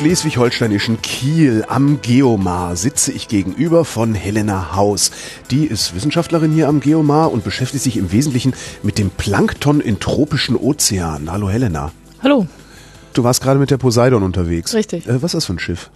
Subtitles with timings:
[0.00, 5.10] Schleswig-holsteinischen Kiel am Geomar sitze ich gegenüber von Helena Haus.
[5.50, 10.00] Die ist Wissenschaftlerin hier am Geomar und beschäftigt sich im Wesentlichen mit dem Plankton in
[10.00, 11.30] tropischen Ozeanen.
[11.30, 11.92] Hallo Helena.
[12.22, 12.46] Hallo.
[13.12, 14.72] Du warst gerade mit der Poseidon unterwegs.
[14.72, 15.06] Richtig.
[15.06, 15.90] Äh, was ist das für ein Schiff?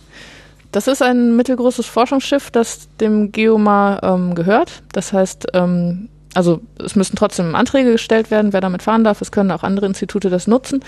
[0.70, 4.82] Das ist ein mittelgroßes Forschungsschiff, das dem Geomar ähm, gehört.
[4.92, 9.22] Das heißt, ähm, also es müssen trotzdem Anträge gestellt werden, wer damit fahren darf.
[9.22, 10.84] Es können auch andere Institute das nutzen.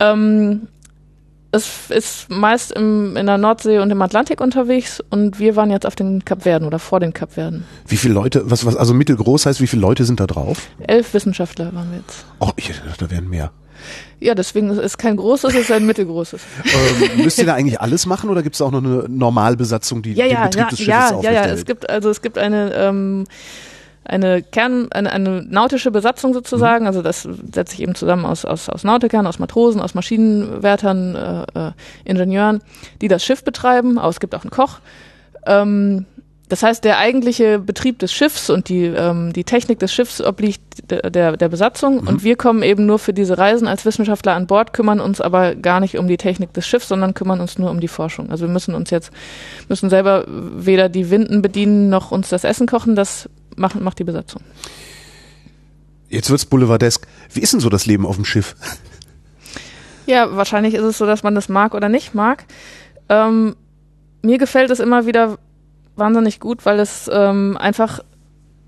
[0.00, 0.68] Ähm,
[1.52, 5.86] es ist meist im, in der Nordsee und im Atlantik unterwegs und wir waren jetzt
[5.86, 7.64] auf den Kapverden oder vor den Kapverden.
[7.86, 10.68] Wie viele Leute, was, was, also mittelgroß heißt, wie viele Leute sind da drauf?
[10.80, 12.24] Elf Wissenschaftler waren wir jetzt.
[12.40, 13.52] Oh, ich dachte, da wären mehr.
[14.18, 16.40] Ja, deswegen ist es kein großes, es ist ein mittelgroßes.
[17.14, 20.14] ähm, müsst ihr da eigentlich alles machen oder gibt es auch noch eine Normalbesatzung, die
[20.14, 22.38] ja, den ja, Betrieb ja, des Schiffes ja, ja, ja, es gibt also es gibt
[22.38, 23.24] eine ähm,
[24.04, 28.68] eine Kern, eine, eine nautische Besatzung sozusagen, also das setzt sich eben zusammen aus, aus,
[28.68, 31.72] aus Nautikern, aus Matrosen, aus Maschinenwärtern, äh, äh,
[32.04, 32.60] Ingenieuren,
[33.00, 34.80] die das Schiff betreiben, aber es gibt auch einen Koch.
[35.46, 36.06] Ähm,
[36.52, 40.90] das heißt, der eigentliche Betrieb des Schiffs und die, ähm, die Technik des Schiffs obliegt
[40.90, 42.00] der, der, der Besatzung.
[42.00, 45.54] Und wir kommen eben nur für diese Reisen als Wissenschaftler an Bord, kümmern uns aber
[45.54, 48.30] gar nicht um die Technik des Schiffs, sondern kümmern uns nur um die Forschung.
[48.30, 49.12] Also wir müssen uns jetzt,
[49.70, 54.04] müssen selber weder die Winden bedienen noch uns das Essen kochen, das macht, macht die
[54.04, 54.42] Besatzung.
[56.08, 57.06] Jetzt wird's boulevardesk.
[57.32, 58.54] Wie ist denn so das Leben auf dem Schiff?
[60.06, 62.44] Ja, wahrscheinlich ist es so, dass man das mag oder nicht mag.
[63.08, 63.56] Ähm,
[64.22, 65.38] mir gefällt es immer wieder
[65.96, 68.00] wahnsinnig gut, weil es ähm, einfach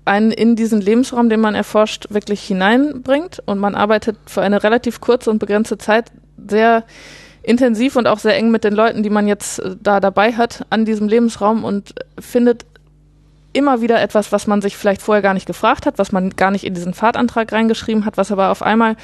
[0.05, 5.01] einen in diesen Lebensraum, den man erforscht, wirklich hineinbringt und man arbeitet für eine relativ
[5.01, 6.11] kurze und begrenzte Zeit
[6.47, 6.83] sehr
[7.41, 10.65] intensiv und auch sehr eng mit den Leuten, die man jetzt äh, da dabei hat,
[10.69, 12.65] an diesem Lebensraum und findet
[13.55, 16.51] immer wieder etwas, was man sich vielleicht vorher gar nicht gefragt hat, was man gar
[16.51, 18.95] nicht in diesen Fahrtantrag reingeschrieben hat, was aber auf einmal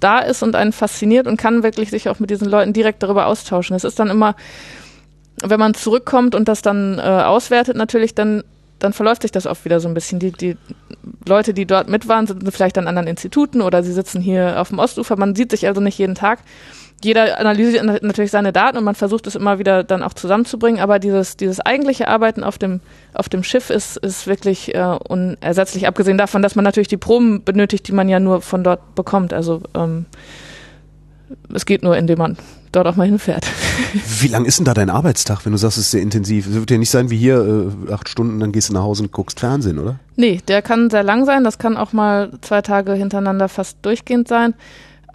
[0.00, 3.26] da ist und einen fasziniert und kann wirklich sich auch mit diesen Leuten direkt darüber
[3.26, 3.76] austauschen.
[3.76, 4.34] Es ist dann immer,
[5.42, 8.42] wenn man zurückkommt und das dann äh, auswertet, natürlich, dann,
[8.78, 10.18] dann verläuft sich das oft wieder so ein bisschen.
[10.18, 10.56] Die, die
[11.26, 14.68] Leute, die dort mit waren, sind vielleicht an anderen Instituten oder sie sitzen hier auf
[14.68, 15.16] dem Ostufer.
[15.16, 16.40] Man sieht sich also nicht jeden Tag
[17.02, 20.98] jeder analysiert natürlich seine Daten und man versucht es immer wieder dann auch zusammenzubringen, aber
[20.98, 22.80] dieses, dieses eigentliche Arbeiten auf dem,
[23.14, 27.44] auf dem Schiff ist, ist wirklich äh, unersetzlich, abgesehen davon, dass man natürlich die Proben
[27.44, 29.32] benötigt, die man ja nur von dort bekommt.
[29.32, 30.06] Also ähm,
[31.54, 32.36] es geht nur, indem man
[32.72, 33.46] dort auch mal hinfährt.
[34.20, 36.48] Wie lang ist denn da dein Arbeitstag, wenn du sagst, es ist sehr intensiv?
[36.48, 39.04] Es wird ja nicht sein wie hier, äh, acht Stunden, dann gehst du nach Hause
[39.04, 40.00] und guckst Fernsehen, oder?
[40.16, 44.28] Nee, der kann sehr lang sein, das kann auch mal zwei Tage hintereinander fast durchgehend
[44.28, 44.54] sein.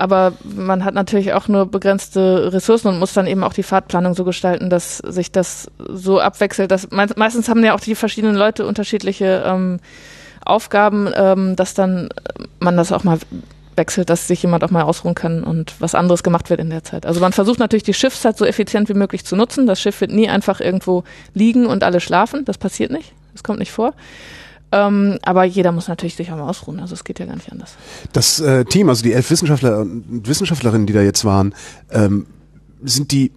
[0.03, 4.15] Aber man hat natürlich auch nur begrenzte Ressourcen und muss dann eben auch die Fahrtplanung
[4.15, 6.71] so gestalten, dass sich das so abwechselt.
[6.71, 9.79] Dass meistens haben ja auch die verschiedenen Leute unterschiedliche ähm,
[10.43, 12.09] Aufgaben, ähm, dass dann
[12.59, 13.17] man das auch mal
[13.77, 16.83] wechselt, dass sich jemand auch mal ausruhen kann und was anderes gemacht wird in der
[16.83, 17.05] Zeit.
[17.05, 19.67] Also man versucht natürlich die Schiffszeit so effizient wie möglich zu nutzen.
[19.67, 22.43] Das Schiff wird nie einfach irgendwo liegen und alle schlafen.
[22.43, 23.13] Das passiert nicht.
[23.31, 23.93] Das kommt nicht vor.
[24.73, 26.79] Ähm, aber jeder muss natürlich sich auch mal ausruhen.
[26.79, 27.75] Also es geht ja gar nicht anders.
[28.11, 31.53] Das äh, Team, also die elf Wissenschaftler und Wissenschaftlerinnen, die da jetzt waren,
[31.91, 32.25] ähm,
[32.83, 33.31] sind die,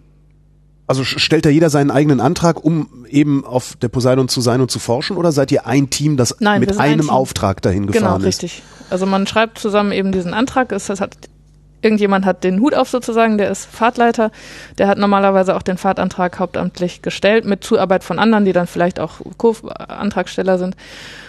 [0.87, 4.71] also stellt da jeder seinen eigenen Antrag, um eben auf der Poseidon zu sein und
[4.71, 5.19] zu forschen?
[5.19, 7.11] Oder seid ihr ein Team, das Nein, mit ein einem Team.
[7.11, 8.27] Auftrag dahin Genau, gefahren ist?
[8.27, 8.63] richtig.
[8.89, 10.73] Also man schreibt zusammen eben diesen Antrag.
[10.73, 11.17] Es, das hat
[11.83, 14.31] irgendjemand hat den Hut auf sozusagen, der ist Fahrtleiter,
[14.79, 18.99] der hat normalerweise auch den Fahrtantrag hauptamtlich gestellt mit Zuarbeit von anderen, die dann vielleicht
[18.99, 20.77] auch Co-Antragsteller sind.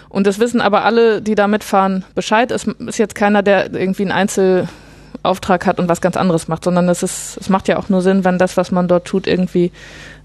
[0.10, 2.52] Und das wissen aber alle, die da mitfahren, Bescheid.
[2.52, 6.88] Es ist jetzt keiner, der irgendwie einen Einzelauftrag hat und was ganz anderes macht, sondern
[6.90, 9.72] es ist, es macht ja auch nur Sinn, wenn das, was man dort tut, irgendwie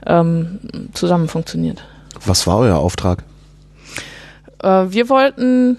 [0.07, 0.61] ähm,
[0.93, 1.85] zusammen funktioniert.
[2.25, 3.25] Was war euer Auftrag?
[4.63, 5.79] Äh, wir wollten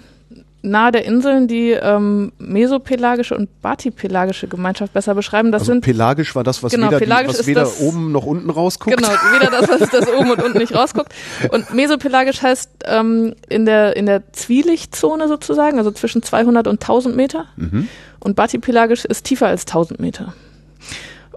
[0.64, 5.52] nahe der Inseln die ähm, mesopelagische und batipelagische Gemeinschaft besser beschreiben.
[5.52, 8.12] Das also sind pelagisch war das, was Genau, weder, die, was ist weder das- oben
[8.12, 8.96] noch unten rausguckt.
[8.96, 11.12] Genau, weder das, was das oben und unten nicht rausguckt.
[11.50, 17.14] Und mesopelagisch heißt ähm, in der in der Zwielichtzone sozusagen, also zwischen 200 und 1000
[17.14, 17.46] Meter.
[17.56, 17.88] Mhm.
[18.20, 20.32] Und batipelagisch ist tiefer als 1000 Meter.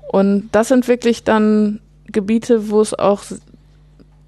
[0.10, 3.24] Und das sind wirklich dann Gebiete, wo es auch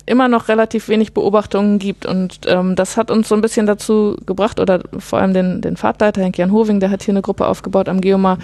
[0.10, 2.06] immer noch relativ wenig Beobachtungen gibt.
[2.06, 5.78] Und ähm, das hat uns so ein bisschen dazu gebracht, oder vor allem den, den
[5.78, 8.40] Fahrtleiter Henk-Jan Hoving, der hat hier eine Gruppe aufgebaut am Geomar,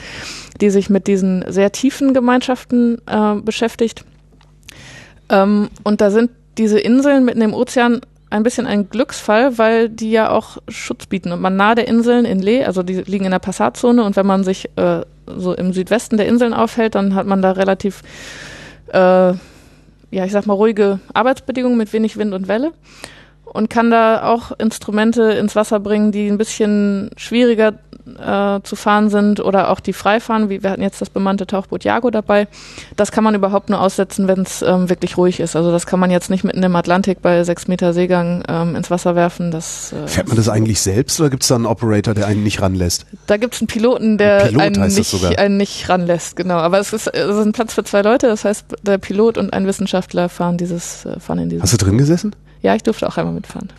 [0.61, 4.05] die sich mit diesen sehr tiefen Gemeinschaften äh, beschäftigt.
[5.29, 10.11] Ähm, und da sind diese Inseln mitten im Ozean ein bisschen ein Glücksfall, weil die
[10.11, 11.31] ja auch Schutz bieten.
[11.31, 14.25] Und man nahe der Inseln in Lee, also die liegen in der Passatzone und wenn
[14.25, 18.01] man sich äh, so im Südwesten der Inseln aufhält, dann hat man da relativ,
[18.87, 19.33] äh,
[20.15, 22.71] ja, ich sag mal, ruhige Arbeitsbedingungen mit wenig Wind und Welle
[23.43, 27.73] und kann da auch Instrumente ins Wasser bringen, die ein bisschen schwieriger
[28.05, 31.47] äh, zu fahren sind oder auch die frei fahren, wie wir hatten jetzt das bemannte
[31.47, 32.47] Tauchboot Jago dabei.
[32.95, 35.55] Das kann man überhaupt nur aussetzen, wenn es ähm, wirklich ruhig ist.
[35.55, 38.91] Also das kann man jetzt nicht mitten im Atlantik bei sechs Meter Seegang ähm, ins
[38.91, 39.51] Wasser werfen.
[39.51, 42.43] Das, äh, Fährt man das eigentlich selbst oder gibt es da einen Operator, der einen
[42.43, 43.05] nicht ranlässt?
[43.27, 46.57] Da gibt es einen Piloten, der Pilot einen, nicht, einen nicht ranlässt, genau.
[46.57, 49.53] Aber es ist, es ist ein Platz für zwei Leute, das heißt, der Pilot und
[49.53, 51.63] ein Wissenschaftler fahren dieses, äh, fahren in dieses.
[51.63, 52.35] Hast du drin gesessen?
[52.61, 53.71] Ja, ich durfte auch einmal mitfahren.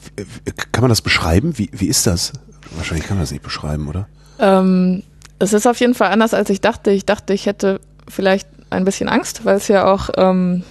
[0.73, 1.59] Kann man das beschreiben?
[1.59, 2.33] Wie, wie ist das?
[2.77, 4.07] Wahrscheinlich kann man das nicht beschreiben, oder?
[4.39, 5.03] Ähm,
[5.39, 6.91] es ist auf jeden Fall anders, als ich dachte.
[6.91, 10.63] Ich dachte, ich hätte vielleicht ein bisschen Angst, weil es ja auch ähm,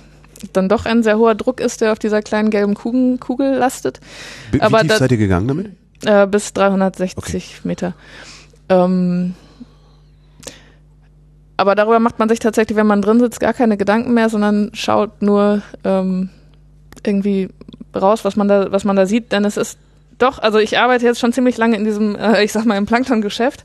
[0.53, 3.99] dann doch ein sehr hoher Druck ist, der auf dieser kleinen gelben Kugel, Kugel lastet.
[4.51, 5.71] Wie, Aber tief da, seid ihr gegangen damit?
[6.05, 7.41] Äh, bis 360 okay.
[7.63, 7.93] Meter.
[8.69, 9.33] Ähm,
[11.57, 14.71] aber darüber macht man sich tatsächlich, wenn man drin sitzt, gar keine Gedanken mehr, sondern
[14.73, 16.29] schaut nur ähm,
[17.05, 17.49] irgendwie
[17.95, 19.79] raus, was man da, was man da sieht, denn es ist
[20.17, 22.85] doch, also ich arbeite jetzt schon ziemlich lange in diesem, äh, ich sag mal, im
[22.85, 23.63] Plankton-Geschäft,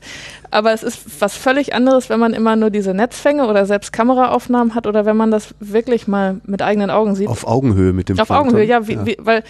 [0.49, 4.75] aber es ist was völlig anderes, wenn man immer nur diese Netzfänge oder selbst Kameraaufnahmen
[4.75, 7.29] hat oder wenn man das wirklich mal mit eigenen Augen sieht.
[7.29, 8.49] Auf Augenhöhe mit dem Auf Plankton.
[8.49, 9.05] Augenhöhe, ja, wie, ja.
[9.05, 9.43] Wie, weil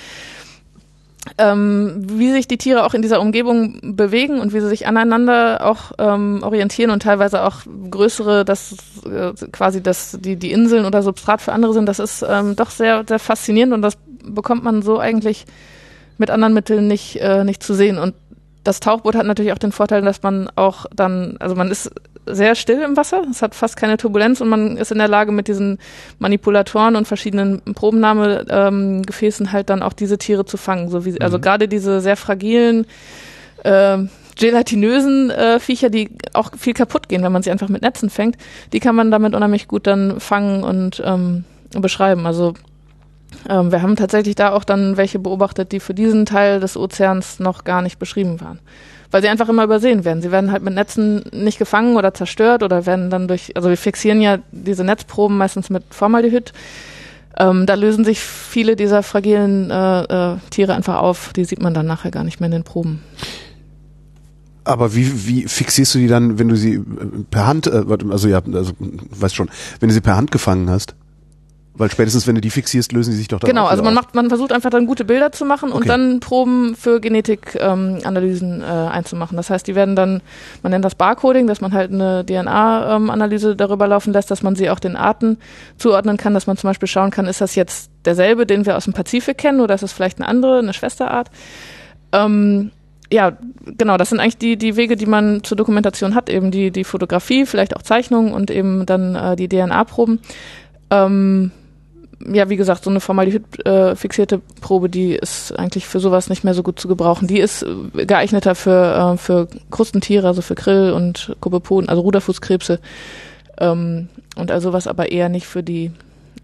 [1.37, 5.65] ähm, wie sich die Tiere auch in dieser Umgebung bewegen und wie sie sich aneinander
[5.65, 8.75] auch ähm, orientieren und teilweise auch größere, das
[9.05, 12.71] äh, quasi das die die Inseln oder Substrat für andere sind, das ist ähm, doch
[12.71, 15.45] sehr sehr faszinierend und das bekommt man so eigentlich
[16.21, 17.97] mit anderen Mitteln nicht, äh, nicht zu sehen.
[17.97, 18.15] Und
[18.63, 21.91] das Tauchboot hat natürlich auch den Vorteil, dass man auch dann, also man ist
[22.27, 25.31] sehr still im Wasser, es hat fast keine Turbulenz und man ist in der Lage,
[25.31, 25.79] mit diesen
[26.19, 30.89] Manipulatoren und verschiedenen Probennahmegefäßen ähm, halt dann auch diese Tiere zu fangen.
[30.89, 31.41] So wie, also mhm.
[31.41, 32.85] gerade diese sehr fragilen,
[33.63, 33.97] äh,
[34.39, 38.37] gelatinösen äh, Viecher, die auch viel kaputt gehen, wenn man sie einfach mit Netzen fängt,
[38.71, 42.27] die kann man damit unheimlich gut dann fangen und ähm, beschreiben.
[42.27, 42.53] Also
[43.49, 47.39] ähm, wir haben tatsächlich da auch dann welche beobachtet, die für diesen Teil des Ozeans
[47.39, 48.59] noch gar nicht beschrieben waren.
[49.09, 50.21] Weil sie einfach immer übersehen werden.
[50.21, 53.77] Sie werden halt mit Netzen nicht gefangen oder zerstört oder werden dann durch, also wir
[53.77, 56.53] fixieren ja diese Netzproben meistens mit Formaldehyd.
[57.37, 61.33] Ähm, da lösen sich viele dieser fragilen äh, äh, Tiere einfach auf.
[61.33, 63.01] Die sieht man dann nachher gar nicht mehr in den Proben.
[64.63, 66.81] Aber wie, wie fixierst du die dann, wenn du sie äh,
[67.29, 69.49] per Hand, äh, also ja, also weißt schon,
[69.79, 70.95] wenn du sie per Hand gefangen hast?
[71.73, 74.13] Weil spätestens, wenn du die fixierst, lösen die sich doch dann Genau, also man macht,
[74.13, 78.65] man versucht einfach dann gute Bilder zu machen und dann Proben für Genetikanalysen ähm, äh,
[78.65, 79.37] einzumachen.
[79.37, 80.21] Das heißt, die werden dann,
[80.63, 84.55] man nennt das Barcoding, dass man halt eine DNA-Analyse ähm, darüber laufen lässt, dass man
[84.55, 85.37] sie auch den Arten
[85.77, 88.83] zuordnen kann, dass man zum Beispiel schauen kann, ist das jetzt derselbe, den wir aus
[88.83, 91.29] dem Pazifik kennen, oder ist das vielleicht eine andere, eine Schwesterart?
[92.11, 92.71] Ähm,
[93.13, 96.71] ja, genau, das sind eigentlich die, die Wege, die man zur Dokumentation hat, eben die,
[96.71, 100.19] die Fotografie, vielleicht auch Zeichnungen und eben dann äh, die DNA-Proben.
[100.89, 101.51] Ähm,
[102.31, 106.43] ja, wie gesagt, so eine Formaldehyd äh, fixierte Probe, die ist eigentlich für sowas nicht
[106.43, 107.27] mehr so gut zu gebrauchen.
[107.27, 112.79] Die ist äh, geeigneter für, äh, für Krustentiere, also für Krill und Kopepoden, also Ruderfußkrebse
[113.59, 115.91] ähm, und also was aber eher nicht für die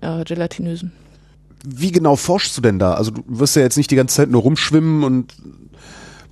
[0.01, 0.91] äh, gelatinösen.
[1.65, 2.93] Wie genau forschst du denn da?
[2.93, 5.33] Also du wirst ja jetzt nicht die ganze Zeit nur rumschwimmen und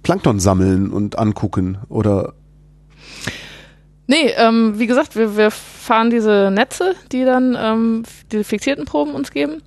[0.03, 2.33] Plankton sammeln und angucken, oder?
[4.07, 9.13] Nee, ähm, wie gesagt, wir, wir fahren diese Netze, die dann ähm, die fixierten Proben
[9.13, 9.61] uns geben.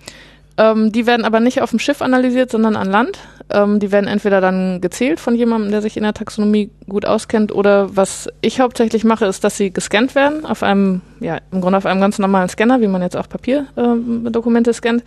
[0.57, 3.19] Ähm, die werden aber nicht auf dem Schiff analysiert, sondern an Land.
[3.51, 7.53] Ähm, die werden entweder dann gezählt von jemandem, der sich in der Taxonomie gut auskennt,
[7.53, 11.79] oder was ich hauptsächlich mache, ist, dass sie gescannt werden auf einem, ja, im Grunde
[11.79, 15.05] auf einem ganz normalen Scanner, wie man jetzt auch Papierdokumente ähm, scannt.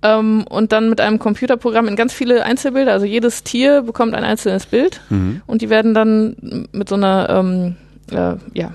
[0.00, 2.92] Ähm, und dann mit einem Computerprogramm in ganz viele Einzelbilder.
[2.92, 5.42] Also jedes Tier bekommt ein einzelnes Bild mhm.
[5.46, 7.76] und die werden dann mit so einer ähm,
[8.12, 8.72] äh, ja,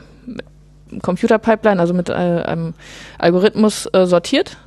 [1.01, 2.73] Computerpipeline, also mit äh, einem
[3.17, 4.57] Algorithmus äh, sortiert.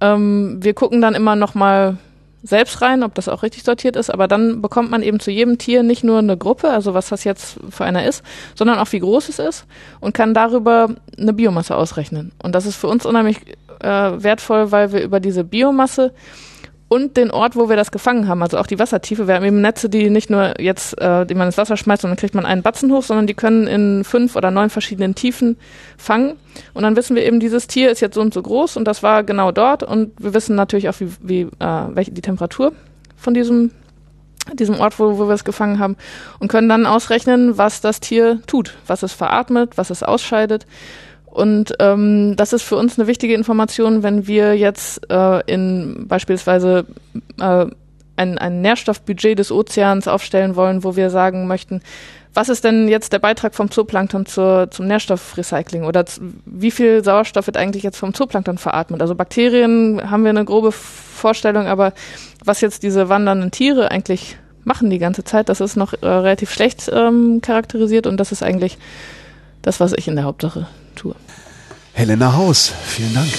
[0.00, 1.96] Ähm, wir gucken dann immer noch mal
[2.42, 5.58] selbst rein, ob das auch richtig sortiert ist, aber dann bekommt man eben zu jedem
[5.58, 8.22] Tier nicht nur eine Gruppe, also was das jetzt für einer ist,
[8.54, 9.66] sondern auch wie groß es ist
[10.00, 12.32] und kann darüber eine Biomasse ausrechnen.
[12.42, 13.38] Und das ist für uns unheimlich
[13.80, 16.12] äh, wertvoll, weil wir über diese Biomasse
[16.88, 19.28] und den Ort, wo wir das gefangen haben, also auch die Wassertiefe.
[19.28, 22.10] Wir haben eben Netze, die nicht nur jetzt, äh, die man ins Wasser schmeißt und
[22.10, 25.58] dann kriegt man einen Batzen hoch, sondern die können in fünf oder neun verschiedenen Tiefen
[25.98, 26.36] fangen.
[26.72, 29.02] Und dann wissen wir eben, dieses Tier ist jetzt so und so groß und das
[29.02, 29.82] war genau dort.
[29.82, 32.72] Und wir wissen natürlich auch, wie, wie äh, welche die Temperatur
[33.16, 33.70] von diesem
[34.54, 35.98] diesem Ort, wo, wo wir es gefangen haben
[36.38, 40.64] und können dann ausrechnen, was das Tier tut, was es veratmet, was es ausscheidet
[41.30, 46.86] Und ähm, das ist für uns eine wichtige Information, wenn wir jetzt äh, in beispielsweise
[47.40, 47.66] äh,
[48.16, 51.80] ein, ein Nährstoffbudget des Ozeans aufstellen wollen, wo wir sagen möchten,
[52.34, 56.04] was ist denn jetzt der Beitrag vom Zooplankton zur, zum Nährstoffrecycling oder
[56.44, 59.00] wie viel Sauerstoff wird eigentlich jetzt vom Zooplankton veratmet?
[59.00, 61.92] Also Bakterien haben wir eine grobe Vorstellung, aber
[62.44, 66.52] was jetzt diese wandernden Tiere eigentlich machen die ganze Zeit, das ist noch äh, relativ
[66.52, 68.78] schlecht ähm, charakterisiert und das ist eigentlich
[69.62, 70.66] das, was ich in der Hauptsache
[70.98, 71.14] tue.
[71.94, 73.32] Helena Haus, vielen Dank.